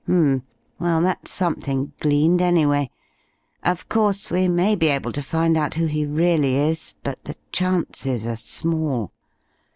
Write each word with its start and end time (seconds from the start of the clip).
"H'm. 0.07 0.41
Well, 0.79 0.99
that's 1.03 1.29
something 1.29 1.91
gleaned, 1.99 2.41
anyway. 2.41 2.89
Of 3.61 3.87
course 3.87 4.31
we 4.31 4.47
may 4.47 4.73
be 4.73 4.87
able 4.87 5.11
to 5.11 5.21
find 5.21 5.55
out 5.55 5.75
who 5.75 5.85
he 5.85 6.07
really 6.07 6.55
is, 6.55 6.95
but 7.03 7.25
the 7.25 7.35
chances 7.51 8.25
are 8.25 8.35
small. 8.37 9.11